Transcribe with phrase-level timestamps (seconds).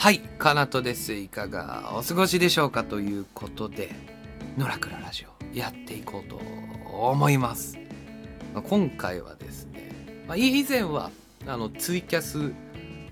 [0.00, 1.12] はい、かなとです。
[1.12, 3.90] いかがお過ごしでしょうかということで、
[4.56, 6.40] ノラクララジオやっていこうと
[6.90, 7.76] 思います。
[8.54, 9.90] まあ今回はですね、
[10.26, 11.10] まあ、以前は
[11.46, 12.54] あのツイキャス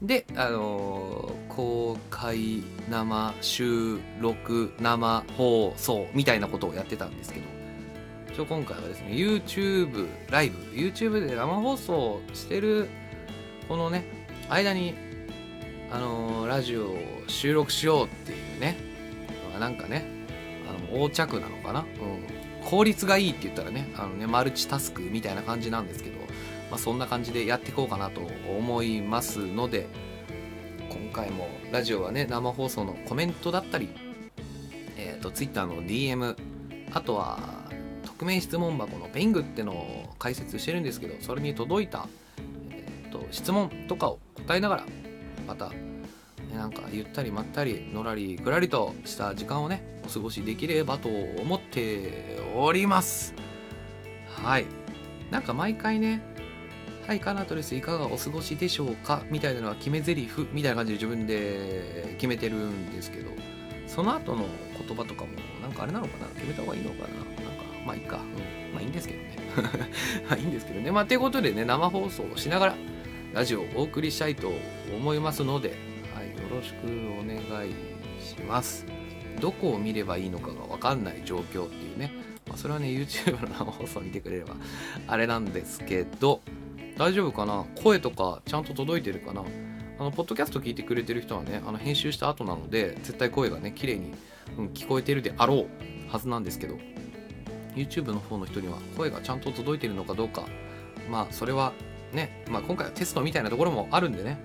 [0.01, 7.47] で、あのー公開生収録生放送みたいなことをやってたんですけど、
[8.33, 12.89] 一応今回はですね YouTube ライブ YouTube で生放送してる
[13.69, 14.07] このね
[14.49, 14.95] 間に
[15.91, 16.97] あのーラジオを
[17.29, 18.77] 収録しようっていうね
[19.61, 20.05] なんかね
[20.69, 26.17] あの横着なのかな、うん、効率がいいって言ったらねあのねマルチタスクみたいな感じなんですけど、
[26.71, 28.21] まあ、そんな感じでやっていこうかなと
[28.59, 29.87] 思いますので
[30.89, 33.91] 今回もラジオはね生放送のコメントだったり、
[34.97, 36.37] えー、と Twitter の DM
[36.93, 37.39] あとは
[38.05, 42.09] 匿名質問箱のペイングってのを解説してるんですけどそれに届いた、
[42.71, 44.85] えー、と質問とかを答えながら
[45.49, 45.77] また、ね、
[46.55, 53.35] なんかゆったりまったりのらりくらりとした時間をねお過ごしできればと思っております
[54.43, 54.67] はい
[55.31, 56.23] なんか毎回ね
[57.09, 59.23] はい、カナトレスいかがお過ごしでしょうか？
[59.31, 63.31] みたいなのは決め台詞みたいな感じで自分で決めてるんですけど、
[63.87, 64.45] その後の
[64.87, 65.31] 言葉とかも、
[65.63, 68.19] なんかあれなのかな決めた方がいいのかななんか、まあいいか。
[68.19, 68.75] うん。
[68.75, 69.37] まあ いいんですけどね。
[70.29, 70.91] まあいいんですけどね。
[70.91, 72.75] まあということでね、生放送をしながら、
[73.35, 74.51] ラジオをお送りしたいと
[74.95, 75.75] 思いますので、
[76.15, 76.87] はい、よろしく
[77.21, 77.73] お願い
[78.23, 78.87] します。
[79.41, 82.11] どこを見ればいいのかがわかんない状況っていうね、
[82.49, 84.57] まあ、それはね、YouTube の生放送見てくれれば、
[85.07, 86.41] あれなんですけど、
[86.97, 87.65] 大丈夫かな？
[87.83, 89.45] 声とかちゃんと届いてるかな？
[90.01, 94.13] あの、ポッドキャスト聞いてくれてる人はね、あの、編集した後なので、絶対声がね、綺麗に、
[94.57, 95.67] うん、聞こえてるであろう
[96.11, 96.77] はずなんですけど、
[97.77, 100.45] YouTube の方の人には声がちゃんと届いてるのかどうか、
[101.09, 101.73] まあ、それは
[102.13, 104.39] ね、まあ、今回はテストみたいなところもあるんでね、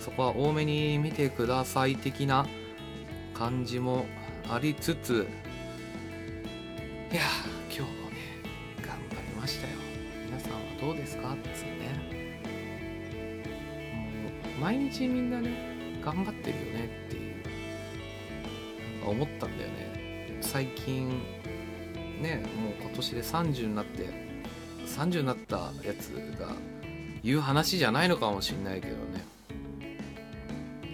[0.00, 2.46] そこは多めに見てください的な
[3.34, 4.06] 感じも
[4.48, 5.26] ありつつ、
[7.12, 7.22] いや、
[7.68, 8.16] 今日もね、
[8.82, 9.74] 頑張りましたよ。
[10.24, 12.16] 皆さんはどうですかっつうね。
[14.22, 17.34] もう毎日みんなね、頑張ってるよねっていう、
[19.08, 20.38] 思ったんだよね。
[20.40, 21.08] 最近、
[22.20, 24.08] ね、もう今年で30になって、
[24.86, 26.08] 30になったやつ
[26.38, 26.54] が
[27.26, 29.24] 言う話じゃないのかもしんないけどね。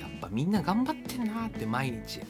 [0.01, 2.21] やっぱみんな頑張ってんなって毎日。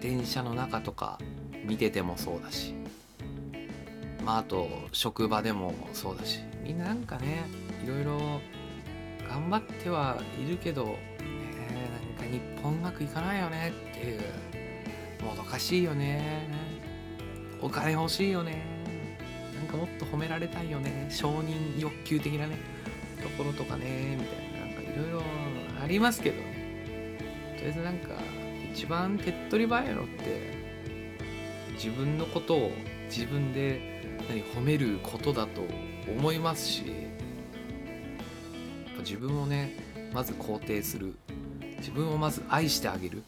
[0.00, 1.18] 電車の中とか
[1.66, 2.74] 見ててもそうだし。
[4.24, 7.44] まああと職場でもそうだしみんななんかね
[7.84, 8.18] いろいろ
[9.28, 10.96] 頑張ってはいるけど、ね、
[12.18, 14.20] なんか日本うまくいかないよねっていう
[15.24, 16.48] もどかしいよね
[17.62, 18.75] お金欲しいよね
[19.66, 21.06] かもっと褒められたいよね。
[21.10, 22.56] 承認欲求的なね。
[23.22, 24.16] ところとかね。
[24.18, 25.22] みたいななんかいろいろ
[25.82, 27.18] ありますけどね。
[27.56, 28.14] とりあえずなんか
[28.72, 30.52] 一番手っ取り早いのって
[31.74, 32.72] 自分のことを
[33.06, 35.62] 自分で何褒めることだと
[36.08, 36.84] 思いますし
[38.98, 39.72] 自分をね
[40.12, 41.14] まず肯定する。
[41.78, 43.22] 自分をまず愛してあげる。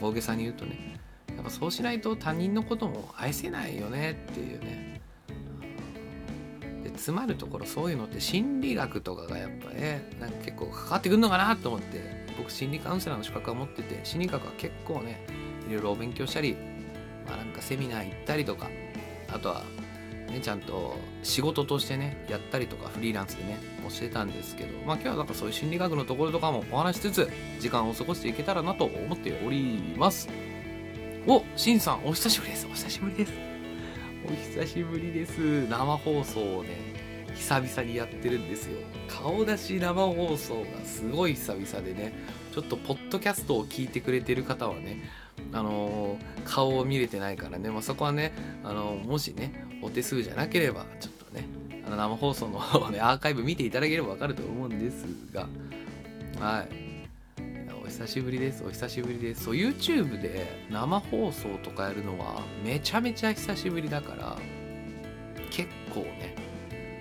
[0.00, 0.98] 大げさに言うとね。
[1.34, 4.95] やっぱそうしないと他人のことも愛せないよねっていうね。
[7.12, 12.00] まるところそういうのって心理学とかがやっぱねなんか結構関わってくるのかなと思って
[12.36, 15.24] 僕心理カウンセラーの資格は持ってて心理学は結構ね
[15.68, 16.56] いろいろお勉強したり
[17.26, 18.68] まあなんかセミナー行ったりとか
[19.32, 19.64] あとは
[20.30, 23.58] ね、ちゃんと仕事としてねやったりとかフリーランスでね
[23.88, 27.30] 教えたんですけどまあ今日はなんかそういう心理学のところとかもお話しつつ
[27.60, 30.28] 時間を過ごしていけたらなと思っております。
[31.28, 32.66] おしんさんお久しぶりです。
[32.66, 33.32] お久しぶりです。
[34.24, 34.28] お
[34.60, 35.68] 久しぶりです。
[35.68, 36.95] 生放送をね
[37.36, 38.78] 久々にやってるんですよ。
[39.08, 42.12] 顔出し生放送がすごい久々でね。
[42.52, 45.02] ちょっとポッドキャストを聞いてくれてる方はね
[45.52, 48.32] あのー顔を見れてないからね、まあ、そこはね、
[48.64, 51.44] あのーもしねお手数じゃなければちょっとね
[51.86, 55.04] あの生放送の方をねアーカイブ見ていただければわかると思うんです
[55.34, 55.46] が。
[56.40, 56.86] はい。
[57.84, 58.64] お久しぶりです。
[58.66, 59.44] お久しぶりです。
[59.44, 64.36] そう YouTube で生放送とかやるのはめちゃめちゃ久しぶりだから
[65.50, 66.34] 結構ね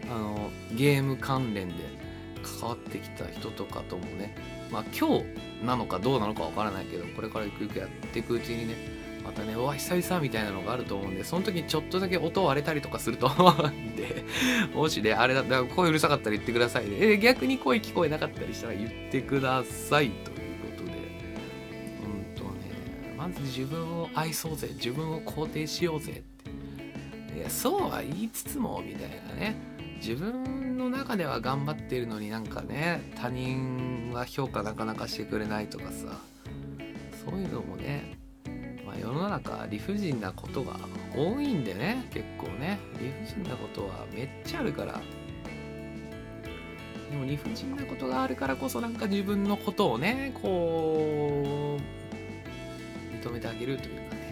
[0.10, 1.75] あのゲーム関連で
[2.44, 4.36] 関わってきた人とかともね
[4.72, 5.25] まあ今日
[5.66, 8.75] なのかどうなのかわからないけどこれからゆくゆくやっていくうちにね
[9.25, 14.24] またねうわ久々みたいなのがあると思うんでその時にちょっとだけ音割れたりとかすると思うんで
[14.75, 16.98] もしねあれだったら声うるさかったら言ってくださいね。
[17.00, 20.36] え逆に声聞こえなかったりしたら言ってくださいという
[20.78, 20.92] ことで。
[22.06, 27.40] うんとねまず自分を愛そうぜ自分を肯定しようぜって。
[27.40, 29.75] いやそうは言いつつもみたいなね。
[30.07, 36.19] 自分の中では頑張ってるのになんかね他人は評価なかなかしてくれないとかさ
[37.25, 38.16] そういうのもね、
[38.86, 40.78] まあ、世の中理不尽なことが
[41.16, 42.78] 多いんでね結構ね。
[43.00, 45.02] 理不尽なことはめっちゃあるから。
[47.10, 54.25] でも理不尽なことがあるからこそなんか自分のことをねこう認めてあげるというかね。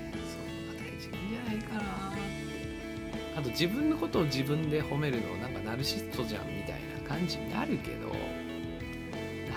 [3.35, 8.13] あと自分のことを自分で褒めるのなんかナルシストじゃんみたいな感じになるけど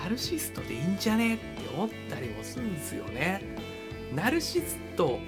[0.03, 1.45] ナルシストでいいんじゃねって
[1.75, 3.41] 思ったりもするんですよね。
[4.13, 5.19] ナルシスト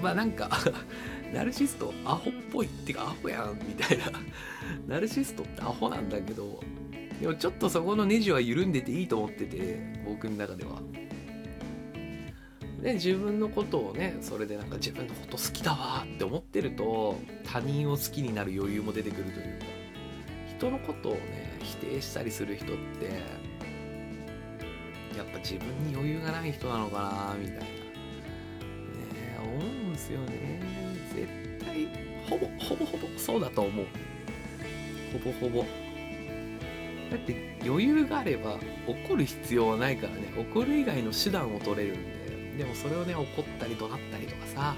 [0.00, 0.50] まあなんか
[1.34, 4.04] ナルシストアホっぽいっていうかアホやんみたいな。
[4.86, 6.60] ナルシストってアホなんだけど
[7.20, 10.80] でもちょっとそこのネジは緩んでていいと思ってて僕の中では。
[12.86, 19.64] で自分のことをねそれでなんか自分のこと好きだわって思ってると他人を好きになる余裕も出てくるというか
[20.56, 22.68] 人のことをね否定したりする人っ
[23.00, 23.06] て
[25.18, 26.98] やっぱ自分に余裕がない人なのか
[27.32, 27.62] なみたいな。
[27.64, 27.68] ね
[29.42, 30.60] 思うんですよね。
[31.12, 31.26] 絶
[31.64, 31.88] 対
[32.30, 33.86] ほぼほぼほぼそうだと思う。
[35.12, 35.64] ほぼほぼ。
[37.10, 40.32] だって余裕があれば怒る必要はないからね。
[40.38, 42.15] 怒る以外の手段を取れるんで。
[42.56, 44.74] でもそれをね怒ったり怒鳴ったりとかさ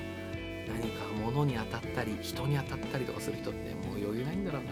[0.66, 4.70] 何か物に当たったり人に当たったりとかする人ってもう余裕ないんだろうな。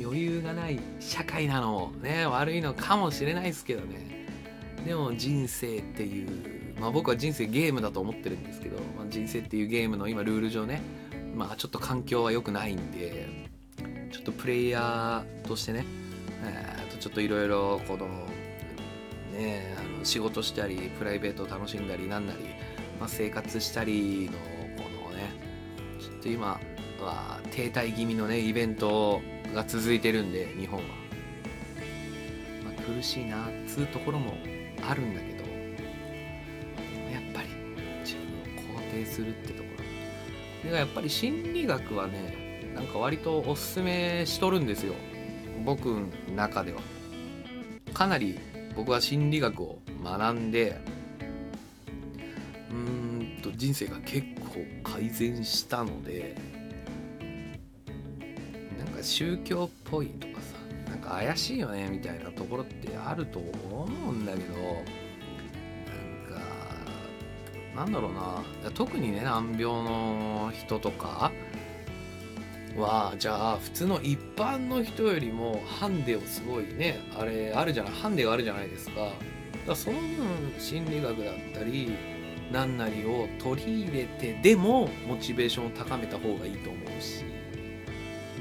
[0.00, 4.26] 余裕がない社会なのね悪いのかもしれないですけどね。
[4.84, 10.82] でも人生っていうまあ僕は人生ゲームだと思ってるんですけど、まあ、人生っていうゲームの今ルール上ね
[11.34, 13.28] まあちょっと環境は良くないんで
[14.12, 15.86] ちょっとプレイヤーとしてね
[16.46, 18.06] えー、とちょっといろいろこの
[19.32, 22.40] ねあの仕事したりプライベートを楽しんだりなんなり、
[23.00, 24.38] まあ、生活したりの
[24.82, 25.30] このね
[26.00, 26.60] ちょっと今
[27.00, 29.20] は停滞気味のねイベント
[29.54, 30.86] が続いてるんで日本は、
[32.64, 34.34] まあ、苦しいなっつうところも
[34.86, 35.44] あるんだけど
[37.10, 37.48] やっぱり
[38.00, 39.68] 自分を肯定するってとこ
[40.64, 40.70] ろ。
[40.70, 44.94] でやっぱり心理学はねなんか割とおすすめしとるんですよ。
[45.64, 46.80] 僕の中では。
[47.92, 48.38] かなり
[48.76, 50.80] 僕は心理学を学んで
[52.70, 56.36] うーんと人生が結構改善したので
[58.78, 60.56] なんか宗教っぽいとかさ
[60.90, 64.74] なんか怪しいよねみたいなところってあると思うんだけどなん
[66.28, 68.42] かなんだろうな。
[68.72, 71.30] 特にね難病の人とか
[72.76, 79.00] はじゃあ普通の一般の人よりもハンデをすごいねあれあるじゃないハンデがあるじゃないですか。
[79.00, 79.14] だか
[79.68, 81.96] らその分心理学だったり
[82.52, 87.24] 何なりを取り入れてでもモチベーションを高めた方がいいと思うし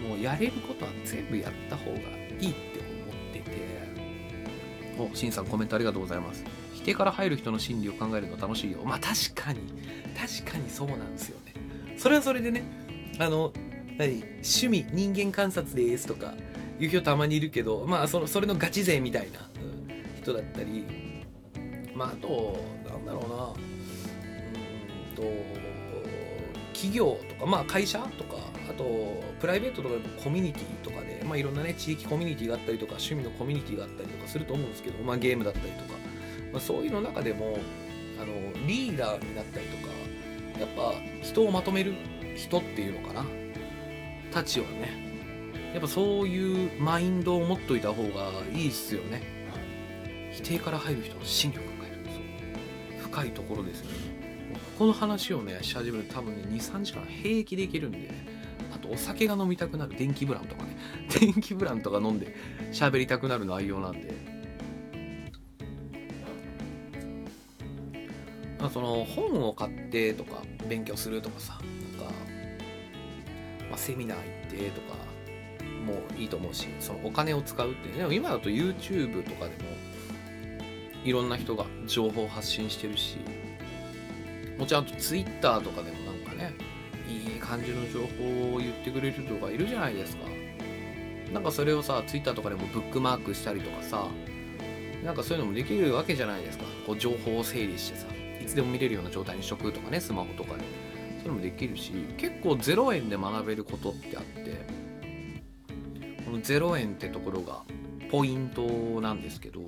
[0.08, 3.84] もうやれることは全部やった方がいいって思ってて。
[5.00, 6.44] おしんさんコメントありがとうございます。
[6.74, 8.80] 否定から入る人の心理を考えるの楽しいよ。
[8.84, 9.60] まあ確かに
[10.16, 11.54] 確かにそうなんですよね。
[11.98, 12.64] それはそれでね
[13.18, 13.54] あの
[13.98, 14.24] 何？
[14.42, 16.34] 趣味人間観察ですとか
[16.80, 19.50] いう人たまにいるけどまあそのそれのガチ勢みたいな、
[20.22, 20.86] 人だったり。
[21.95, 22.57] まああと
[22.90, 23.45] なんだろうな。
[23.45, 25.24] うんと
[26.74, 28.36] 企業とかまあ会社とか
[28.69, 28.84] あと
[29.40, 36.00] プライベートとかでもコミュニティとかで、まあ、いろんなね地域コミュニティがあったりとか趣味のコミュニティがあったりとかすると思うんですけど、まあ、ゲームだったりとか、
[36.51, 37.57] まあ、そういうの中でも
[38.22, 38.34] あの
[38.68, 39.94] リーダーになったりとか
[40.60, 41.94] やっぱ人をまとめる
[42.36, 43.43] 人っていうのかな。
[44.34, 45.13] たちはね
[45.74, 49.24] やっぱそういうマインドを持っといた方がいいっすよね。
[50.32, 51.98] 否定から入る人の心理を考える
[53.02, 53.10] そう。
[53.10, 53.98] 深いところですよね。
[54.54, 58.10] ここの話をねし始めると多分ね23時間平気でいけるんで、ね、
[58.75, 60.78] あとお酒が飲みたくなる電気ブランとかね。
[61.20, 62.36] 電気ブランとか飲んで
[62.72, 64.34] 喋りたくなる内容なんで。
[68.72, 71.60] その本を買ってとか勉強するとかさ。
[73.74, 74.96] まあ、セミナー行ってとか
[75.84, 79.53] もいいと思うしそのお金を使うってでも今だと YouTube とかでも
[81.03, 83.18] いろんな人が情報発信してるし
[84.60, 86.53] もちろんあと Twitter とかでもなんかね
[87.10, 90.24] いい感じの情報を言ってくれる人がいるじゃないですか。
[91.34, 94.08] なんかそれをさ Twitter とかでもブックマークしたりとかさ
[95.03, 96.65] なんかそういうのもできるわけじゃないですか。
[96.86, 98.06] こう情報を整理してさ
[98.39, 100.93] いつでも見れるような状態にしとくとかねスマホとかで。
[101.24, 104.65] それもできるし結構0円で学べることってあって
[106.25, 107.62] この0円ってところが
[108.12, 108.62] ポイント
[109.01, 109.62] なんですけど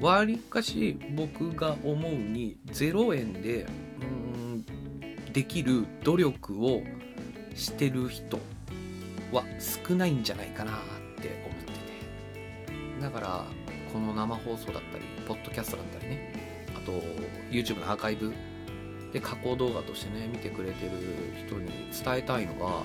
[0.00, 3.66] わりかし僕が思うに0円で
[4.00, 4.64] うん
[5.32, 6.82] できる努力を
[7.54, 8.38] してる人
[9.32, 9.44] は
[9.88, 10.74] 少ないんじゃないかなっ
[11.20, 13.00] て思ってて。
[13.00, 13.44] だから
[13.92, 16.92] この生放送だったりポッドキャストだったりねあと
[17.50, 18.32] YouTube のアーカイブ
[19.12, 20.90] で加工動画としてね見てくれてる
[21.46, 22.82] 人に伝えたいのが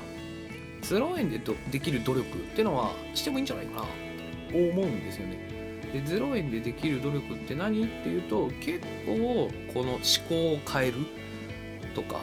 [0.82, 1.40] 0円で
[1.72, 3.88] できる努力ってのはしてもいいんじゃないかなと
[4.58, 5.38] 思うんですよね。
[5.94, 11.06] で0円でできる努力って何っていうと結構この思考を変える
[11.96, 12.20] とか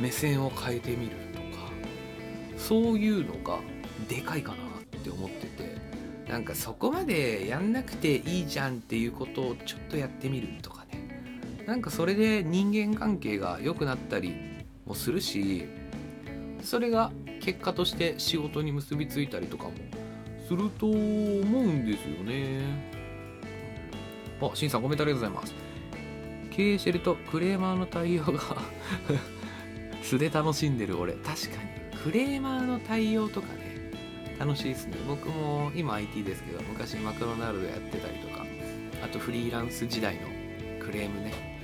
[0.00, 1.70] 目線を変えてみるとか
[2.56, 3.58] そういうのが
[4.08, 5.76] でかいかなって思ってて
[6.28, 10.77] なんかそこまでやんなくていいじゃんっていうことをちょっとやってみるとか
[11.68, 15.66] なんかそれで人間関係が良くなったりもするし
[16.62, 19.72] それが結果として仕事に結びついたりとかも
[20.48, 21.02] すると思う
[21.66, 22.62] んですよね。
[24.40, 25.54] あしんさんコメントありがとうございます。
[26.50, 28.40] 経営してるとクレーマーの対応が
[30.02, 31.12] 素で楽しんでる俺。
[31.12, 32.02] 確かに。
[32.02, 33.92] クレーマーの対応とかね
[34.38, 34.96] 楽しいですね。
[35.06, 38.46] 僕も今 IT ですけど昔マクドナルドやってたりとか
[39.04, 40.20] あとフリーランス時代の
[40.80, 41.57] クレームね。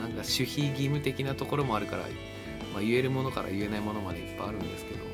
[0.00, 2.02] なんか守秘義務的なところもあるから、
[2.72, 5.04] まあ、言えるものから言えないものまでいっぱいあるんですけど。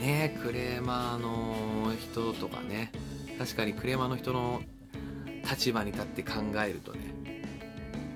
[0.00, 2.90] ねクレーマーの人とかね。
[3.38, 4.62] 確かにクレーマーの人の
[5.50, 6.32] 立場に立って考
[6.64, 7.00] えるとね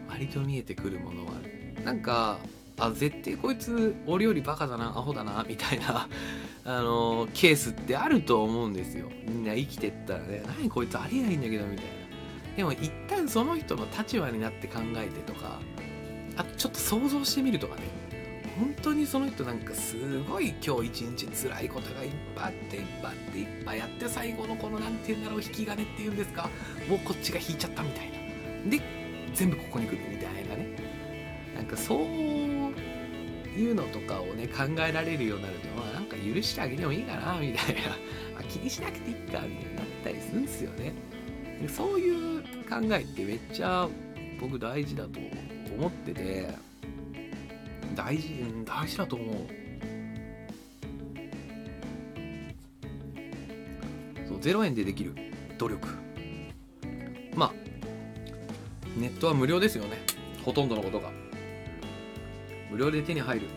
[0.09, 1.85] 割と見えてくるものはある。
[1.85, 2.39] なんか
[2.79, 6.09] あ絶対こいつ俺よりバカだなアホだなみたいな
[6.65, 9.11] あのケースってあると思うんですよ。
[9.27, 12.04] みんな生きてったらね何こいつありえないんだけどみたいな。
[12.57, 15.61] でも一旦その人の立場になって考えてとか
[16.37, 17.83] あとちょっと想像してみるとかね。
[18.57, 26.49] 本当にその人なんかすごい今日一日辛いことがいっぱいあっていっぱいあっていっぱいあって最後のこの何て言うんだろう引き金っていうんですか？
[26.89, 28.13] もうこっちが引いちゃったみたい
[28.65, 28.71] な。
[28.71, 28.81] で
[29.35, 30.69] 全部ここに来るみたいなね。
[31.57, 37.75] なんかそういうのとかをね考えられるようになるとまあなんか許してあげてもいいかなみたい
[38.37, 40.93] な、 気にしなくていいかみたいになったりするんですよね。
[41.61, 43.89] でそういう考えってめっちゃ
[44.41, 45.21] 僕大事だと
[45.79, 46.49] 思ってて
[47.95, 48.35] 大事
[48.65, 49.37] 大事だと思う。
[54.29, 55.15] そう0円でできる。
[55.59, 55.89] 努力。
[57.35, 57.53] まあ
[58.97, 59.99] ネットは無料ですよね。
[60.45, 61.11] ほとんどのことが。
[62.71, 63.49] 無料で手に入る。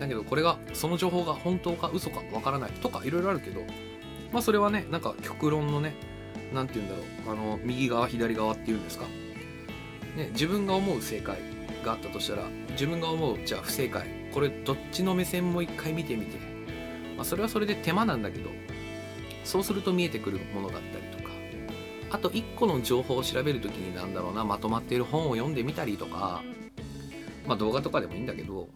[0.00, 3.60] だけどこれがその情報が本当か嘘かわからないとかいろいろあるけど
[4.32, 5.94] まあそれはねなんか極論のね
[6.52, 7.02] 何て言うんだろ
[7.32, 9.06] うあの右側左側っていうんですか、
[10.16, 11.38] ね、自分が思う正解
[11.84, 14.20] があったとしたら自分が思うじゃあ不正解。
[14.32, 16.38] これどっちの目線も一回見てみて、
[17.16, 18.48] まあ、それはそれで手間なんだけど
[19.42, 21.30] そうすると見えてくるものだったりとか。
[22.12, 26.42] あと1個の情報を調べる時になんだろうなまとまっている本を読んでみたりとか。
[27.46, 28.68] まあ動画とかでもいいんだけど。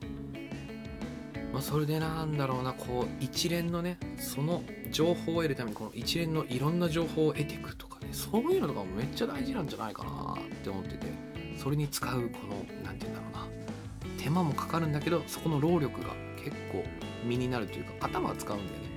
[1.53, 4.65] まあ、それでなんだろうなこう一連のねその
[4.95, 11.07] 情報を得るためにこの一連のいろんな情報を得ていくとかねそういうのとかもめっちゃ大事なんじゃないかなって思ってて
[11.59, 13.47] それに使うこの何て言うんだろ
[14.09, 16.85] うな手間もかかるんだけどそこの労力が結構
[17.25, 18.95] 身になるというか頭は使うんだよね。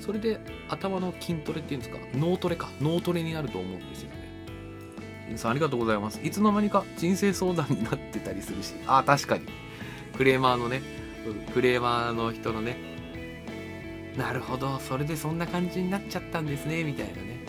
[0.00, 2.68] それで頭の筋トレっていうんですか脳トレか。
[2.80, 4.16] 脳トレになると思うんですよね。
[5.26, 6.20] 皆さんありがとうございます。
[6.22, 8.74] いつの間にか人生相談になってたりするし。
[8.86, 9.46] あ確かに。
[10.16, 10.82] クレーマーのね
[11.52, 12.76] クレーマーの人のね
[14.16, 17.40] なるほどそれでそんな感じになっちゃったんですねみたいなね。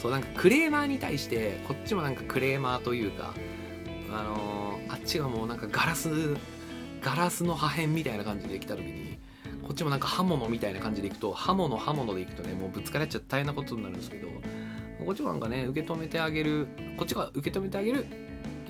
[0.00, 3.34] そうなんかクレーマーに対してこっちもなんかクレーマーというか
[4.10, 6.36] あのー、あっちがもうなんかガラス
[7.02, 9.18] ガラスの破片みたいな感じで来た時に
[9.62, 14.28] こっちもなんか刃物みたいな感じでいくと刃物刃物でいくとねもうぶつかり合っちゃ大変なことになるんですけど
[15.04, 18.06] こっちもなんかね受け止めてあげるこっちが受け止めてあげる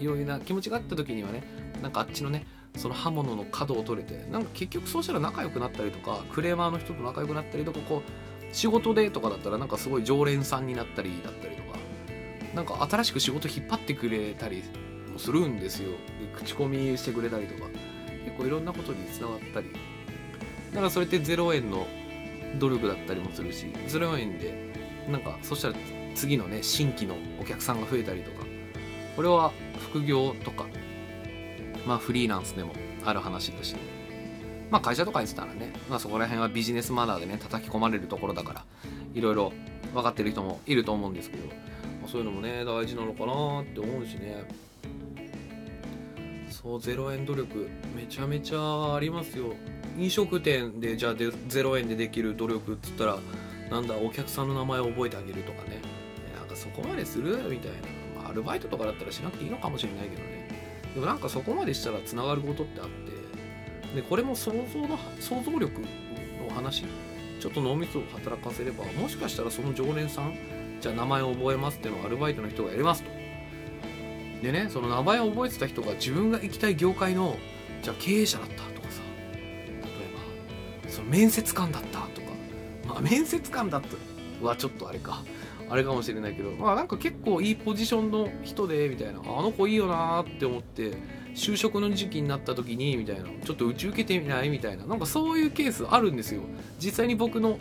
[0.00, 1.42] ような気持ちがあった時にはね
[1.82, 2.46] なんかあっちのね
[2.78, 11.78] その刃物の角を取れてなんか結局そうしたら仲良くなったりとかクレーマーの人と仲良くなったりとかこう仕事でとかだったらなんかすごい常連さんになったりだったりとか
[12.54, 14.62] なんか新しく仕事引っ張ってくれたり
[15.12, 15.90] もするんですよ。
[15.90, 15.96] で
[16.34, 17.68] 口コミしてくれたりとか。
[18.24, 19.70] 結構いろんなことにつながったり。
[20.70, 21.86] だからそれって0円の
[22.58, 24.72] 努力だったりもするし0円で
[25.08, 25.74] なんかそしたら
[26.14, 28.46] 次のね新規のお客さんが増えたりとか
[29.16, 29.52] これは
[29.90, 30.66] 副業とか
[31.88, 33.74] まあフリーランスでもある話だし、
[34.70, 38.64] まあ会社とか言ってたらね、まあそこら辺はビジネスマナーでね、叩き込まれるところだから、
[39.14, 39.54] いろいろ
[39.94, 41.52] 分かってる人もいると思うんですけど、ま
[42.04, 44.44] あ、そういうのもね、大事なのかなって思うしね。
[46.50, 49.54] そう、0円努力、めちゃめちゃありますよ。
[49.96, 53.18] 飲食店でじゃあで0円でできる努力っつったら、
[53.70, 55.80] なんだ、お客さんの名前を覚えてあげるとかね。
[56.38, 57.36] なんかそこまでする？
[57.48, 58.22] みたいな。
[58.22, 60.37] まあ、アルバイトとかだったらしなくていいのかもしれないけどね。
[60.94, 66.84] でもなんかそこまでしたらつながることってあってでこれも想像の想像力の話
[67.40, 70.34] ちょっと脳みそを働かせればもしかしたらその常連さん
[70.80, 73.10] じゃあ名前を覚えますっていうのをアルバイトの人がやりますと。
[74.42, 77.36] でねその名前を覚えてた人が自分が行きたい業界の
[77.82, 79.02] じゃあ経営者だったとかさ
[79.32, 79.80] 例え
[80.84, 82.28] ばその面接官だったとか。
[82.86, 85.24] まあ面接官だったはちょっとあれか。
[85.70, 89.20] あれかもしれないけどまあなんか結構いいポジションの人でみたいな。
[89.20, 90.92] あの子いいよなーって思って
[91.34, 93.24] 就職の時期になった時にみたいな。
[93.44, 94.48] ちょっと打ち受けてみない？
[94.48, 94.86] みたいな。
[94.86, 96.42] なんかそういうケースあるんですよ。
[96.78, 97.58] 実際に僕の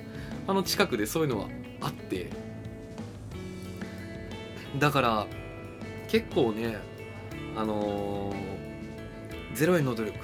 [0.47, 1.47] あの近くでそういうのは
[1.81, 2.29] あって。
[4.79, 5.27] だから
[6.07, 6.77] 結構ね
[7.55, 10.17] あのー、0円の努力。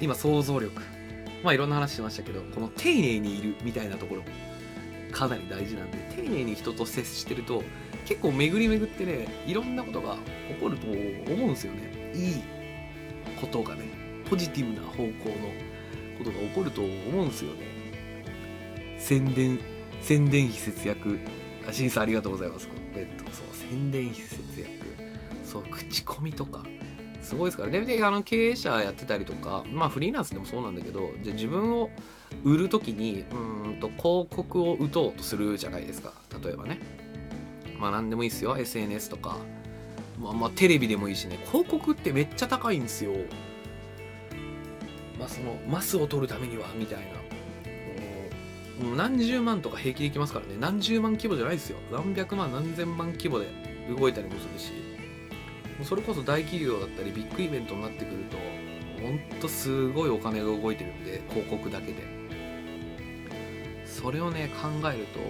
[0.00, 0.80] 今想像力。
[1.42, 4.22] まあいろんな話してましたけどこの丁寧にいるみたいなところ。
[5.12, 7.62] かなり大事なんで丁寧に人と接してると
[8.06, 10.16] 結構巡り巡ってねいろんなことが
[10.48, 12.12] 起こると思うんですよね。
[12.14, 12.42] いい
[13.40, 13.82] ことがね
[14.28, 15.12] ポジティブな方向の
[16.18, 17.60] ことが起こると思うんですよね。
[18.98, 19.58] 宣伝
[20.00, 21.18] 宣伝費節約。
[21.68, 22.68] あ審査ありがとうございます。
[22.94, 23.24] ベッド。
[23.30, 24.70] そう宣伝費節約。
[25.44, 26.64] そう口コミとか。
[27.22, 27.70] すごいですから。
[27.70, 31.90] ねであの経営者やってたりとかまあフリーランスでもそうなんだけどじゃ自分を
[32.44, 36.12] 売る時にうんと広告を打とうとするじゃないですか。
[36.42, 36.80] 例えばね。
[37.78, 38.56] まあ何でもいいですよ。
[38.56, 39.36] SNS とか。
[40.20, 41.38] まあまあテレビでもいいしね。
[41.46, 43.12] 広告ってめっちゃ高いんですよ。
[45.18, 47.22] まあそのマスを取るためにはみたいな。
[48.82, 50.56] もう何十万とか平気でいきますからね。
[50.58, 51.78] 何十万規模じゃないですよ。
[51.92, 53.46] 何百万何千万規模で
[53.96, 54.72] 動いたりもするし。
[55.84, 58.36] それこそ大企業だったりビッグイベントになってくると
[59.02, 62.22] ほんとすごいお金が動いてるんで広告だけで。
[63.84, 65.20] それをね考えると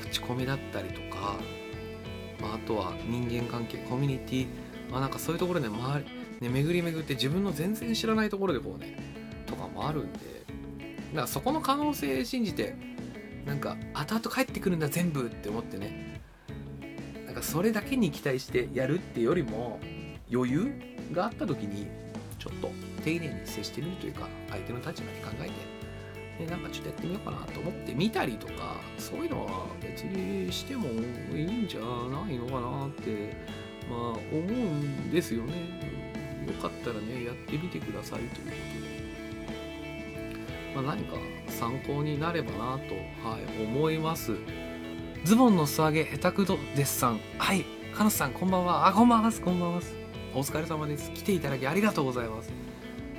[0.00, 1.36] 口コミだったりとか、
[2.40, 4.46] まあ、あとは人間関係コミュニティ
[4.90, 6.06] まあなんかそういうところで周り、
[6.40, 8.96] ね、巡り巡って自分の全然知らないところでこうね
[9.46, 10.18] とかもあるんで。
[11.10, 12.74] だからそこの可能性信じて
[13.44, 16.19] なんか後々帰ってくるんだ全部って思ってね
[17.40, 19.80] かそれだけに期待してやるってよりも
[20.32, 20.72] 余裕
[21.12, 21.88] があった時に
[22.38, 22.70] ちょっと
[23.02, 25.44] 丁寧に接してみるというか相手の立場に考え
[26.38, 33.36] て、ね、なんかちょっとやってみようかなと思ってみたりとかそういうのは別にしてもいいんじゃないのかなって
[33.88, 35.90] まあ思うんですよね。
[36.46, 38.44] よかったらねやってみてくださいということ
[40.72, 41.16] で、まあ、何か
[41.48, 42.94] 参考になればなと、
[43.28, 44.32] はい、思います。
[45.22, 48.88] ズボンの素上げ下手くどですさんはいカノスさんこんばんは。
[48.88, 49.80] あこんばんはこんばんは
[50.34, 51.12] お疲れ様です。
[51.12, 52.50] 来ていただきありがとうございます。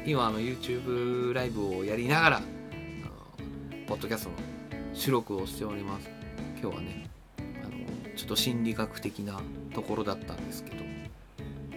[0.04, 2.46] 今あの YouTube ライブをやりながらあの
[3.86, 4.36] ポッドキャストの
[4.96, 6.10] 収録をしております。
[6.60, 9.40] 今日はねあのちょっと心理学的な
[9.72, 10.84] ところだったんですけど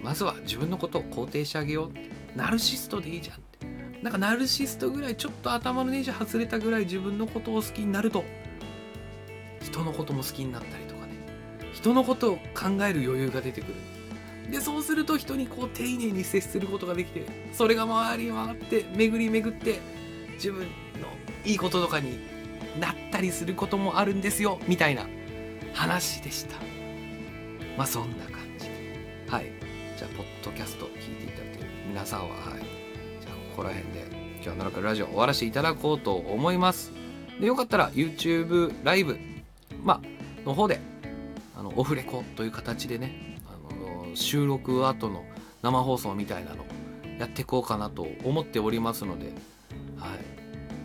[0.03, 1.91] まずは自分のことを肯定してあげよ
[2.35, 3.67] うナルシストでいいじゃんって。
[4.03, 8.25] なんかナルシストぐらいちょっと頭のネジ外れたぐらい自分のことを好きになると
[9.75, 11.15] 人のことも好きになったりとかね。
[11.73, 13.75] 人のことを考える余裕が出てくる。
[14.49, 19.81] でそうすると人にこう丁寧に接することができてそれが回り回って巡り巡って
[20.35, 20.69] 自分の
[21.47, 22.19] いいこととかに
[22.79, 25.09] なったりすることもあるんですよみたいな
[25.73, 26.55] 話でした。
[27.77, 28.73] まあそんな感じで。
[29.29, 29.51] はい。
[29.99, 32.61] じゃあポッドキャスト聞いていただいてる皆さんははい。
[33.21, 34.07] じゃあここら辺で
[34.37, 36.93] 今日は奈良ラジオ終わらせていただこうと思います。
[37.41, 39.19] でよかったら YouTube ライブ
[39.85, 40.81] まあの方で
[41.57, 45.25] あのオフレコという形でねあの収録後の
[45.63, 46.65] 生放送みたいなの
[47.19, 49.27] やっていこうかなと思っておりますので、
[49.97, 50.11] は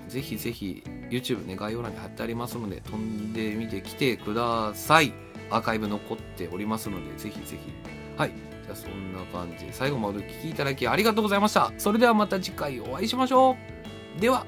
[0.08, 5.12] い、ぜひぜひ YouTube ね概要欄に貼ってありますので飛んでみてきてください。
[5.52, 7.74] アーカイブ残っておりますのでぜひぜひ。
[8.18, 8.32] はい。
[8.64, 11.74] じゃあそんな感じで最後までお聴きいただきありがとうございました。
[11.78, 13.58] それではまた次回お会いしましょ
[14.18, 14.22] う。
[14.22, 14.46] では。